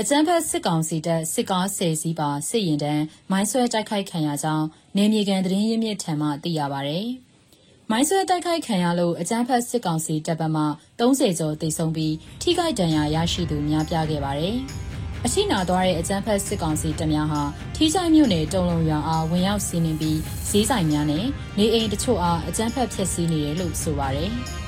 [0.00, 6.98] အကြမ်းဖက်စစ်ကောင်စီတပ်စစ်ကားဆယ်စီးပါစစ်ရင်တန်းမိုင်းဆွဲတိုက်ခိုက်ခံရကြောင်းနေမြေကန်သတင်းရင်းမြစ်ထံမှသိရပါဗျ။
[7.90, 10.64] မိုင်းဆွဲတိုက်ခိုက်ခံရလို့အကြမ်းဖက်စစ်ကောင်စီတပ်ပတ်မှ
[11.00, 14.56] 30ကျော်တိတ်ဆုံးပြီးထိခိုက်ဒဏ်ရာရရှိသူများပြားခဲ့ပါတယ်။
[15.24, 17.42] အရှိနာသွားတဲ့အကြမ်းဖက်စစ်ကောင်စီတပ်များဟာ
[17.74, 20.18] ထီးချိုင်မြို့နယ်တုံလုံရွာအားဝင်ရောက်စီးနင်းပြီး
[20.50, 21.26] ဈေးဆိုင်များနဲ့
[21.58, 24.32] နေအိမ်တချို့အားအကြမ်းဖက်ဖျက်ဆီးနေတယ်လို့ဆိုပါတယ်။။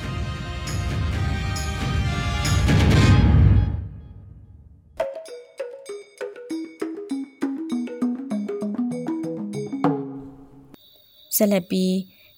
[11.36, 11.92] ဆက်လက်ပြီး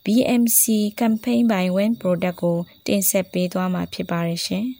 [0.05, 0.63] BMC
[1.01, 4.67] campaign by Win product ကိုတင်ဆက်ပေးသွားမှာဖြစ်ပါတယ်ရှင်။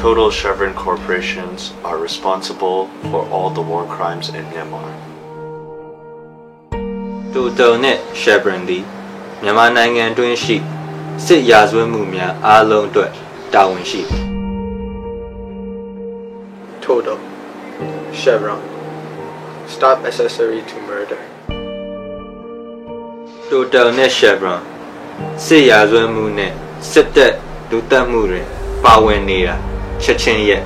[0.00, 4.88] Total Chevron corporations are responsible for all the war crimes in Myanmar.
[7.34, 8.84] Total နဲ့ Chevron သည်
[9.42, 10.56] မြန်မာနိုင်ငံတွင်းရှိ
[11.26, 13.10] စစ်ရာဇဝတ်မှုများအားလုံးအတွက်
[13.54, 14.24] တာဝန်ရှိသည်
[16.84, 17.18] Total
[18.20, 18.60] Chevron
[19.75, 21.21] Stop accessory to murder
[23.49, 24.61] Total နဲ့ Chevron
[25.45, 26.51] စစ်ရာဇဝတ်မှုနဲ့
[26.91, 27.33] စစ်တပ်
[27.69, 28.47] လူတက်မှုတွင်
[28.83, 29.55] ပါဝင်နေတာ
[30.03, 30.61] ချက်ချင်းရဲ့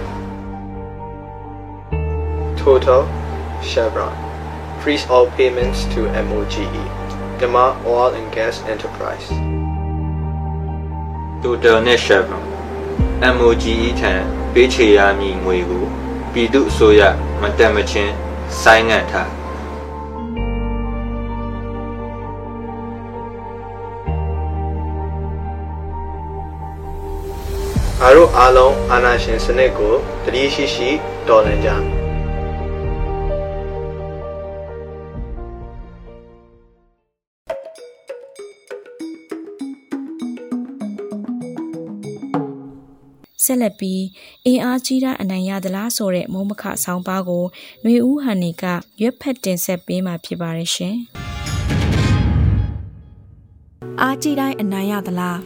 [2.61, 3.01] Total
[3.69, 4.13] Chevron
[4.81, 6.65] Freeze all payments to MOGE
[7.39, 9.27] Myanmar Oil and Gas Enterprise
[11.43, 12.43] Total နဲ့ Chevron
[13.37, 14.13] MOGE ထံ
[14.53, 15.85] ပေးချေရမည့်ငွေကို
[16.33, 17.01] ပြည်သူအစိုးရ
[17.41, 18.13] မတက်မချင်း
[18.62, 19.30] ဆိုင်းငံ့ထား
[28.00, 30.88] ငါတို့အားလုံးအာဏာရှင်စနစ်ကိုတတိရှိရှိ
[31.28, 31.99] တော်လှန်ကြ
[43.44, 44.02] ဆက်လက်ပြီး
[44.46, 47.44] အင်အားကြီးတဲ့အနိုင်ရသလားဆိုတဲ့မုံမခဆောင်းပါးကို
[47.82, 48.64] ຫນွေဦးဟန်နီက
[49.00, 50.96] ရွက်ဖက်တင်ဆက်ပေးမှာဖြစ်ပါတယ်ရှင်။
[54.00, 55.38] အားကြီးတိုင်းအနိုင်ရသလား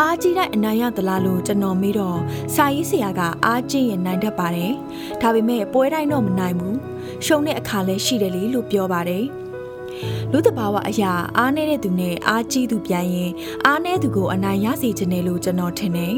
[0.00, 2.18] အားကြီးတိုင်းအနိုင်ရသလားလို့ကျွန်တော်မေးတော့
[2.54, 4.72] စာရေးဆရာကအားကြီးရင်နိုင်တတ်ပါတယ်
[5.20, 6.76] ဒါပေမဲ့ပွဲတိုင်းတော့မနိုင်ဘူး
[7.24, 9.24] ရှုံးတဲ့အခါလဲရှိတယ်လေလို့ပြောပါတယ်
[10.32, 13.30] လူတဘာဝအရာအားနေတဲ့သူနဲ့အားကြီးသူပြန်ရင်
[13.66, 16.14] အားနေသူကိုအနိုင်ရစေခြင်းနဲ့လို့ကျွန်တော်ထင်တယ်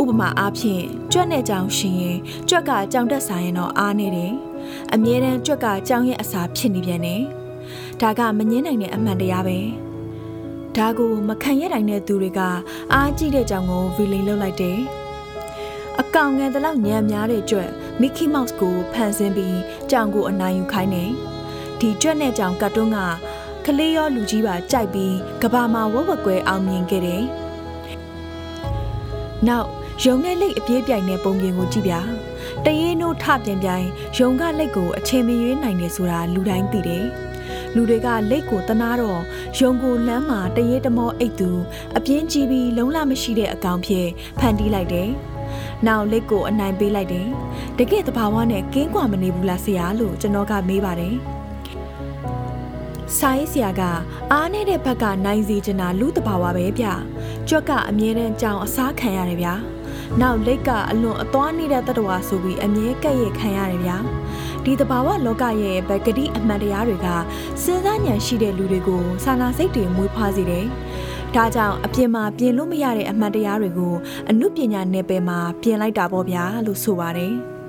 [0.00, 0.82] ဥပမာအားဖြင့်
[1.12, 4.32] ကြွက်နဲ့ကြောင်ရှင်ရင်ကြွက်ကကြောင်တက်ဆိုင်ရင်တော့အားနေတယ်
[4.92, 7.22] အမြဲတမ်းကြွက်ကကြောင်ရဲ့အစာဖြစ်နေပြန်တယ်
[8.00, 9.58] ဒါကမငင်းနိုင်တဲ့အမှန်တရားပဲ
[10.76, 12.40] ဒါကိုမခံရနိုင်တဲ့သူတွေက
[12.92, 14.78] အားကြီးတဲ့ကြောင်ကိုဗီလိန်လုပ်လိုက်တယ်
[16.00, 17.68] အကောင်ငယ်တလောက်ညံများတဲ့ကြွက်
[18.00, 19.58] မီကီမောက်စ်ကိုဖန်ဆင်းပြီး
[19.90, 21.10] ကြောင်ကိုအနိုင်ယူခိုင်းတယ်
[21.80, 22.98] ဒီကြွက်နဲ့ကြောင်ကတ်တွန်းက
[23.66, 27.22] ကလေးရောလူကြီးပါကြိုက်ပြီးကဘာမှာဝက်ဝက်ကွဲအောင်မြင်ခဲ့တယ်
[29.48, 29.68] နောက်
[30.04, 31.94] ရုံနဲ့လိတ်အပြေးပြိုင်တဲ့ပုံပြင်ကိုကြည့်ပြ
[32.64, 33.86] တရေနိုးထပြင်းပြိုင်
[34.18, 37.06] ရုံကလိတ်ကိုအချိန်မရွေးနိုင်တယ်ဆိုတာလူတိုင်းသိတယ်
[37.74, 39.20] လူတွေကလိတ်ကိုတနာတော့
[39.58, 41.50] ရုံကိုလမ်းမှာတရေတမောအိတ်သူ
[41.96, 44.06] အပြင်းကြီးပြီးလုံးလမရှိတဲ့အကောင်ဖြစ်
[44.38, 45.08] ဖန်တီးလိုက်တယ်။
[45.86, 47.26] နောက်လိတ်ကိုအနိုင်ပေးလိုက်တယ်။
[47.78, 51.16] တကယ်တဘာဝနဲ့ကင်းကွာမနေဘူးလားဆရာလို့ကျွန်တော်ကမေးပါတယ်။
[53.18, 53.82] ဆိုင်ဆရာက
[54.32, 56.86] အားနေတဲ့ဘက်ကနိုင်စီချင်တာလူတဘာဝပဲဗျ။
[57.48, 59.54] ကြွက်ကအမြဲတမ်းကြောင်အစားခံရတယ်ဗျာ။
[60.20, 63.96] နောက်လိတ်ကအလွန်အသွားနေတဲ့တတဝါဆိုပြီးအမြဲကဲ့ရဲ့ခံရတယ်ဗျာ။
[64.64, 67.08] ဒီတဘာဝလောကရဲ့ဗကတိအမှန်တရားတွေက
[67.62, 70.66] စဉ်းစားဉာဏ်ရှိတဲ့လူတွေကိုစာနာစိတ်တွေမွေးဖွားစေတယ်။
[71.34, 73.94] ဒါကြောင့်အပြင်မှာပြင်လို့မရတဲ့အမှန်တရားတွေကို
[74.30, 77.34] အမှုပညာနယ်ပယ်မှာပြင်လိုက်တာပေါ့ဗျာလို့ဆိုပါတယ်။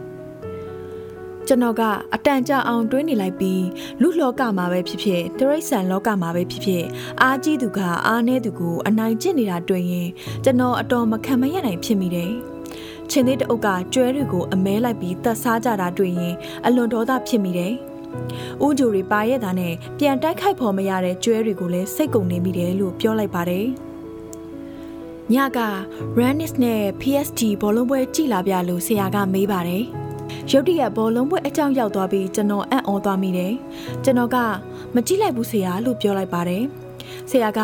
[1.51, 1.83] ကျွန်တော်က
[2.15, 3.65] အတန်ကြအောင်တွေးနေလိုက်ပြီး
[4.01, 6.85] လူလောကမှာပဲဖြစ်ဖြစ်တရိတ်ဆန်လောကမှာပဲဖြစ်ဖြစ်
[7.21, 10.09] အားကြီးသူကအားနည်းသူကိုအနိုင်ကျင့်နေတာတွေ့ရင်
[10.43, 12.31] ကျွန်တော်အတော်မခံမရနိုင်ဖြစ်မိတယ်။
[13.09, 16.35] ချင်းသေးတအုပ်ကကျွဲတွေကိုအမဲလိုက်ပြီးတတ်စားကြတာတွေ့ရင်
[16.65, 17.73] အလွန်ဒေါသဖြစ်မိတယ်။
[18.65, 23.65] ဦးဂျိုတွေပါရဲ့တာနဲ့ပြန်တိုက်ခိုက်ဖို့မရတဲ့ကျွဲတွေကိုလည်းစိတ်ကုန်နေမိတယ်လို့ပြောလိုက်ပါတယ်။
[25.33, 25.59] ညက
[26.19, 29.85] Rannis နဲ့ PST ဘောလုံးပွဲကြည်လာပြလို့ဆရာကမေးပါတယ်။
[30.51, 33.53] ရုတ်တရက်ဘောလုံးပွဲအကြောင်းရောက်သွားပြီးကျွန်တော်အံ့ဩသွားမိတယ်။
[34.03, 34.37] ကျွန်တော်က
[34.95, 36.63] မကြည့်လိုက်ဘူးဆရာလို့ပြောလိုက်ပါတယ်။
[37.31, 37.59] ဆရာက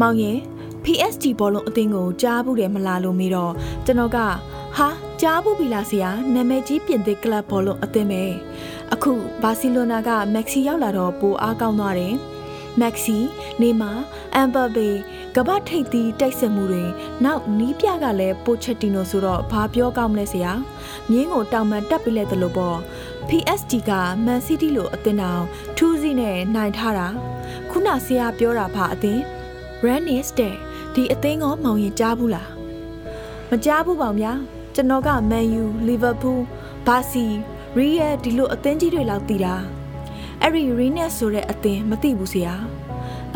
[0.00, 0.38] မောင်ရင်
[0.84, 3.52] PSD ဘောလုံးအသင်းကိုကြားဘူးတယ်မလားလို့မေးတော့
[3.84, 4.18] ကျွန်တော်က
[4.76, 4.88] ဟာ
[5.20, 8.22] ကြားဘူးပြီလားဆရာနာမည်ကြီးပြင်သစ်ကလပ်ဘောလုံးအသင်းပဲ
[8.92, 12.14] အခုဘာစီလိုနာကမက်ဆီရောက်လာတော့ပိုအားကောင်းသွားတယ်
[12.80, 13.18] မက်ဆီ
[13.60, 13.90] နေမာ
[14.34, 14.88] အမ်ဘာဘေ
[15.36, 16.84] ကမ္ဘာထိပ်သီးတိုက်စစ်မှုတွေ
[17.24, 20.52] နောက်နီးပြကလည်းပိုချက်တီနိုဆိုတော့ဘာပြောကောင်းမလဲဆရာ
[21.10, 22.78] မြင်းကိုတောင်မှန်တက်ပြလိုက်တယ်လို့ပေါ့
[23.28, 23.92] PSG က
[24.26, 25.44] Man City လို့အသင်းတော်
[25.76, 27.08] ထူးစီးနဲ့နိုင်ထားတာ
[27.70, 29.22] ခုနဆရာပြောတာဘာအသင်း
[29.84, 30.54] Rennis တဲ့
[30.94, 32.50] ဒီအသင်းကောမောင်ရင်ကြားဘူးလား
[33.50, 34.32] မကြားဘူးပေါ့ဗျာ
[34.74, 36.40] ကျွန်တော်က Man U Liverpool
[36.86, 37.26] Barca
[37.78, 39.54] Real ဒီလိုအသင်းကြီးတွေလောက်တည်တာ
[40.42, 42.54] အဲ့ဒီ Rennes ဆိုတဲ့အသင်းမသိဘူးဆရာ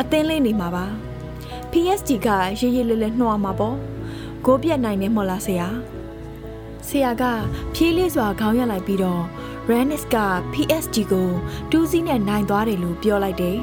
[0.01, 0.85] အသင်းလေးနေမှာပါ
[1.71, 3.77] PSG ကရေးရေးလေးလေးနှောမှာပေါ့
[4.45, 5.67] ဂိုးပြတ်နိုင်နေမို့လားဆရာ
[6.87, 7.23] ဆရာက
[7.73, 9.23] ဖြေးလေးစွာခေါင်းရလိုက်ပြီးတော့
[9.69, 10.17] Rennes က
[10.53, 11.29] PSG ကို
[11.71, 13.57] တူးစီးနဲ့နိုင်သွားတယ်လို့ပြောလိုက်တယ်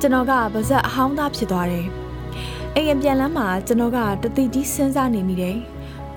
[0.00, 1.86] ကျွန်တော်ကဗဇက်အဟောင်းသားဖြစ်သွားတယ်
[2.74, 5.58] အိမ်အပြန်လမ်းမှာကျွန်တော်ကတတိကြီးစဉ်းစားနေမိတယ်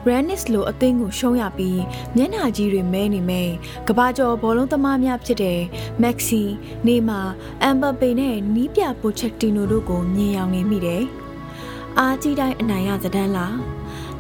[0.08, 1.82] Rennes လိုအသင်းကိုရှုံးရပြီး
[2.16, 3.50] မျက်နှာကြီးတွေမဲနေမဲ့
[3.88, 5.60] ကဘာကျော်ဘောလုံးသမားများဖြစ်တဲ့
[6.02, 6.44] Maxi,
[6.86, 7.28] Neymar,
[7.76, 11.04] Mbappe နဲ့နီးပြ Pochettino တို့ကိုမြင်ရောက်နေမိတယ်။
[12.00, 13.56] အားကြီးတိုင်းအနိုင်ရစဒန်းလား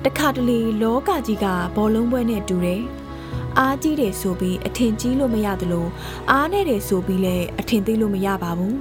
[0.06, 1.46] တခါတလေလောကကြီးက
[1.76, 2.82] ဘောလုံးပွဲနဲ့တူတယ်။
[3.60, 5.88] အားကြီးတယ်ဆိုပြီးအထင်ကြီးလို့မရသလို
[6.32, 8.76] အားနဲ့တယ်ဆိုပြီးလည်းအထင်သေးလို့မရပါဘူး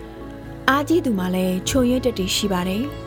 [0.68, 2.84] ။အားကြီးသူမှလည်းချုံရွတ်တက်တည်ရှိပါတယ်။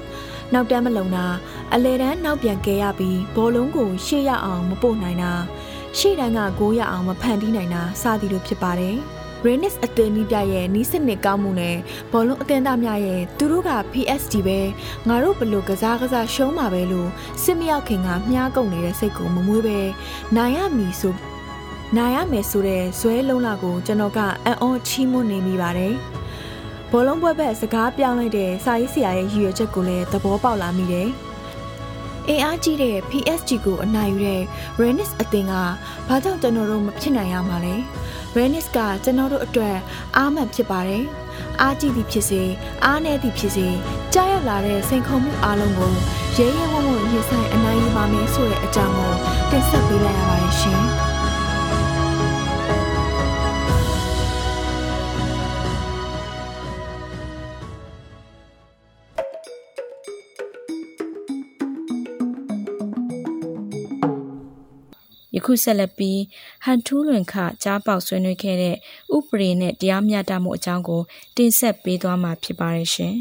[0.53, 1.25] နောက်တန်းမလုံတာ
[1.73, 5.33] အလဲတန်းနောက်ပြန်ကဲရပြီးဘောလုံးကိုရှေ့ရအောင်မပို့နိုင်တာ
[5.97, 8.97] ရှေ့တန်းကဂိုးရအောင်မဖန်တီးနိုင်တာစသည်လိုဖြစ်ပါတယ်။
[9.45, 11.75] Rennes အသင်းနီးပြရဲ့နီးစနစ်ကောင်းမှုနဲ့
[12.11, 14.59] ဘောလုံးအသင်းသားများရဲ့သူတို့က PSG ပဲ
[15.07, 17.09] ငါတို့ဘလို့ကစားကစားရှုံးမှာပဲလို့
[17.43, 19.79] စစ်မရောက်ခင်ကမြားကုန်နေတဲ့စိတ်ကိုမမွေးပဲ
[20.35, 21.15] နိုင်ရမည်ဆို
[21.97, 25.93] နိုင်ရမယ်ဆိုတဲ့ဇွဲလုံးလာကိုကျွန်တော်ကအံ့ဩချီးမွမ်းနေမိပါတယ်။
[26.97, 31.09] ဘောလုံးပွဲဘက်စကားပြောင်းလိုက်တဲ့စာရေးဆရာရဲ့ရည်ရွယ်ချက်ကိုလည်းသဘောပေါက်လာမိတယ်။
[32.29, 34.41] အင်အားကြီးတဲ့ PSG ကိုအနိုင်ယူတဲ့
[34.81, 35.53] Rennes အသင်းက
[36.07, 37.75] ဘာကြောင့်ကျွန်တော်တို့မဖြစ်နိုင်ရမှာလဲ။
[38.37, 39.75] Rennes ကကျွန်တော်တို့အတွက်
[40.17, 41.03] အားမှန်ဖြစ်ပါတယ်။
[41.61, 42.41] အားကြီးသည်ဖြစ်စေ
[42.85, 43.67] အားနည်းသည်ဖြစ်စေ
[44.13, 45.93] ကြားရောက်လာတဲ့စိန်ခေါ်မှုအလုံးကို
[46.37, 49.13] ရဲရဲဝံ့ဝံ့ရင်ဆိုင်အနိုင်ယူပါမယ်ဆိုတဲ့အကြောင်းကို
[49.49, 50.85] တင်ဆက်ပေးလိုက်ရပါတယ်ရှင်။
[65.45, 66.21] ယခုဆက်လက်ပြီး
[66.65, 68.75] ဟန်ထူးလွင်ခကြားပေါက်ဆွေးနွေးခဲ့တဲ့
[69.15, 71.01] ဥပဒေနဲ့တရားမျှတမှုအကြောင်းကို
[71.35, 73.15] တင်ဆက်ပေးသွားမှာဖြစ်ပါတယ်ရှင်။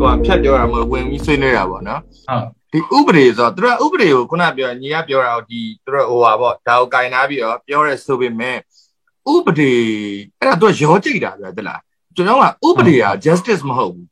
[0.00, 8.56] ဟိုဖြတ်ပြောတာမဟုတ်ဝင်ပြီးဆွေးနွေးတာပေါ့နော်ဟုတ်ဒီဥပဒေဆိုတော့သူတို့ဥပဒေကိုခုနပြောညီကပြောတာဒီသူတို့ဟိုပါပေါ့ဒါကိုကင်နာပြီးတော့ပြောရဲဆိုပေမဲ့
[9.32, 9.72] ဥပဒေ
[10.40, 11.80] အဲ့ဒါသူကရောကြိတ်တာဗျာတလား
[12.16, 14.06] ကျွန်တော်ကဥပဒေက justice မဟုတ်ဘူး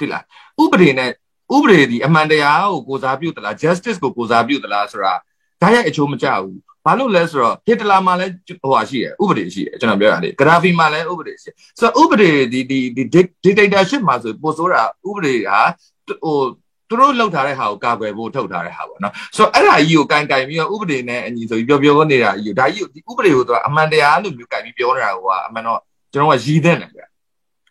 [0.00, 0.24] တိလား
[0.62, 1.10] ဥပဒေနဲ့
[1.54, 5.14] ဥပဒေဒီအမှန်တရားကိုကိုစားပြုသလား justice ကိုကိုစားပြုသလားဆိုတာ
[5.62, 13.02] ဒါရိုက်အချိုးမကျဘူးဘာလို့လဲဆိုတော့ဟစ်တလာမှာလည်းဟိုဟာရှိတယ်ဥပဒေရှိတယ်ကျွန်တော်ပြောရလေဂရာဖီမှာလည်းဥပဒေရှိတယ်ဆိုတော့ဥပဒေဒီဒီဒီ
[13.44, 15.58] dictatorship မှာဆိုပို့ဆိုတာဥပဒေဟာ
[16.24, 16.38] ဟို
[16.88, 25.80] သူတို့လောက်ထားတဲ့ဟာကိုကာကွယ်ဖို့ထုတ်ထားတဲ့ဟာပေါ့နော်ဆိုတော့အဲ့ဒါကြီးကိုကင်ကင်ပြီးတော့ဥပဒေနဲ့အညီဆိုပြီးပြောပြောနေတာကြီးကိုဒါကြီးကိုဒီဥပဒေကိုသူကအမှန်တရားလို့မျိုးကင်ပြီးပြောနေတာကအမှန်တော့
[26.12, 27.02] ကျွန်တော်ကရည်တဲ့တယ်ဗျ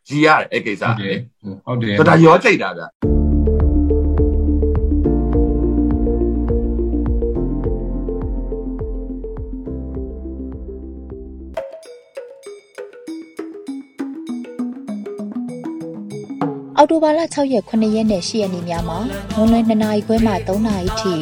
[0.10, 1.18] ရည်ရတယ်အဲ့ကိစ္စဟုတ်တယ်
[1.66, 3.13] ဟုတ်တယ်ဒါရောကြိတ်တာဗျ
[16.84, 19.00] အော်တိုဘာလ6ရက်9ရက်နဲ့10ရက်နေ့များမှာ
[19.36, 21.14] မွန်လွယ်2နာရီခွဲမှ3နာရီထိ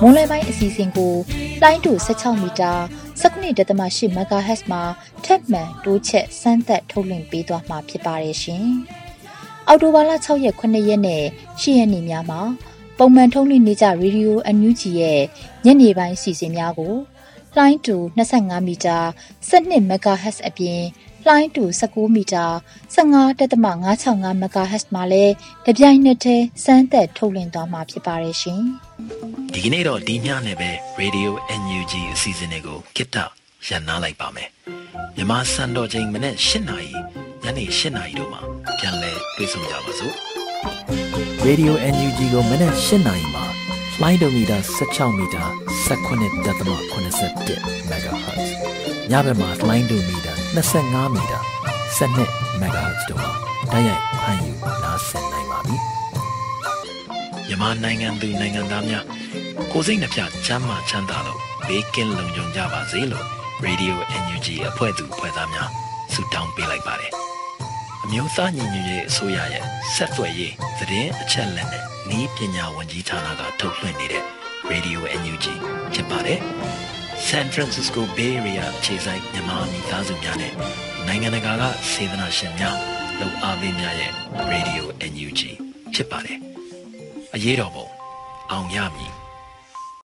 [0.00, 1.14] မွန်လွယ်ပိုင်းအစီအစဉ်ကို
[1.62, 2.72] လိုင်းတူ16မီတာ
[3.20, 4.82] 19.8 MHz မှာ
[5.24, 8.64] ထက်မှန်တိုးချက်စမ်းသပ်ထုတ်လွှင့်ပေးသွားမှာဖြစ်ပါတယ်ရှင်။
[9.68, 11.22] အော်တိုဘာလ6ရက်9ရက်နဲ့
[11.60, 12.40] 10ရက်နေ့များမှာ
[12.98, 15.20] ပုံမှန်ထုတ်လွှင့်နေကြရေဒီယိုအန်ယူဂျီရဲ့
[15.64, 16.94] ညနေပိုင်းအစီအစဉ်များကို
[17.56, 18.98] လိုင်းတူ25မီတာ
[19.48, 20.80] 12 MHz အပြင်
[21.26, 22.46] လှိုင်းတူ19မီတာ
[22.94, 25.34] 15.565 MHz မှာလည်း
[25.66, 28.60] တပြိုင်နက်တည်းစမ်းသပ်ထုတ်လွှင့်သွားမှာဖြစ်ပါတယ်ရှင်။
[29.54, 33.16] ဒီကနေ့တော့ဒီညနေပဲ Radio NUG အစီအစဉ်လေးကိုကိတ္တ
[33.68, 34.48] ရန်နာလိုက်ပါမယ်။
[35.16, 36.90] မြမစံတော်ချိန်မနေ့၈နာရီ
[37.42, 38.40] ညနေ၈နာရီတို့မှာ
[38.78, 40.14] ပြန်လည်တွေ့ဆုံကြပါစို့။
[41.46, 43.44] Radio NUG ကိုမနေ့၈နာရီမှာ
[44.02, 45.44] လိုင်းဒိုမီတာ16မီတာ
[45.86, 48.48] 19.87 MHz
[49.10, 51.40] ညဘက်မှာလိုင်းဒိုမီတာ 25မီတာ
[51.98, 53.32] 12 MHz တို့မှာ
[53.72, 55.76] တိုက်ရိုက်ဖမ်းယူနားဆင်နိုင်ပါပြီ။
[57.46, 59.04] မြန်မာနိုင်ငံသူနိုင်ငံသားများ
[59.72, 63.26] ကိုစိတ်နှပြချမ်းမာချမ်းသာလို့ဘေးကင်းလုံခြုံကြပါစေလို့
[63.66, 65.68] Radio NUG အဖွဲ့သူအဖွဲ့သားများ
[66.12, 67.12] ဆုတောင်းပေးလိုက်ပါတယ်။
[68.04, 69.64] အမျိုးသားညီညွတ်ရေးအစိုးရရဲ့
[69.94, 71.82] ဆက်သွယ်ရေးသတင်းအချက်အလက်နဲ့
[72.18, 74.24] ဤပညာဝန်ကြီးဌာနကထုတ်လွှင့်နေတဲ့
[74.70, 75.46] Radio NUG
[75.92, 76.40] ဖြစ်ပါတယ်။
[77.28, 80.52] San Francisco Bay Area ခြေဆိုင်မြန်မာမိသားစုများနဲ့
[81.06, 82.76] နိုင်ငံတကာကစေတနာရှင်များ
[83.18, 84.12] လှူအားပေးများရဲ့
[84.52, 84.82] Radio
[85.12, 85.40] NUG
[85.94, 86.38] ဖြစ်ပါတယ်။
[87.34, 87.86] အရေးတော်ပုံ
[88.50, 89.12] အောင်ရမည်